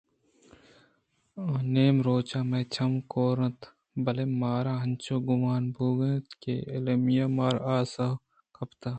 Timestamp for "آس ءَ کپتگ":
7.75-8.89